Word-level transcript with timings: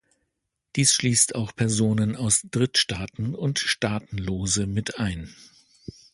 Dies 0.75 0.93
schließt 0.95 1.35
auch 1.35 1.55
Personen 1.55 2.15
aus 2.15 2.41
Drittstaaten 2.49 3.35
und 3.35 3.59
Staatenlose 3.59 4.65
mit 4.65 4.97
ein. 4.97 5.35